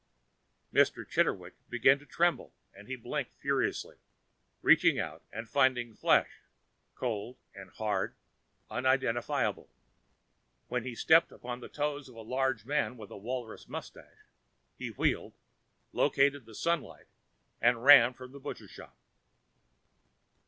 Mr. 0.73 1.07
Chitterwick 1.07 1.53
began 1.69 1.99
to 1.99 2.07
tremble 2.07 2.55
and 2.73 2.87
he 2.87 2.95
blinked 2.95 3.35
furiously, 3.35 3.97
reaching 4.63 4.97
out 4.97 5.21
and 5.31 5.47
finding 5.47 5.93
flesh, 5.93 6.39
cold 6.95 7.37
and 7.53 7.69
hard, 7.73 8.15
unidentifiable. 8.71 9.69
When 10.69 10.83
he 10.85 10.95
stepped 10.95 11.31
upon 11.31 11.59
the 11.59 11.69
toe 11.69 11.97
of 11.97 12.07
a 12.15 12.21
large 12.21 12.65
man 12.65 12.97
with 12.97 13.11
a 13.11 13.15
walrus 13.17 13.67
mustache, 13.67 14.25
he 14.75 14.89
wheeled, 14.89 15.35
located 15.93 16.45
the 16.47 16.55
sunlight 16.55 17.05
and 17.61 17.83
ran 17.85 18.15
from 18.15 18.31
the 18.31 18.39
butcher 18.39 18.67
shop.... 18.67 18.97